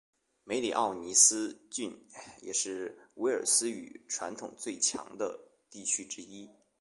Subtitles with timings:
[0.43, 1.95] 梅里奥尼斯郡
[2.41, 5.39] 也是威尔斯语传统最强的
[5.69, 6.49] 地区之一。